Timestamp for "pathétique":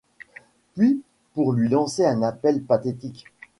2.63-3.25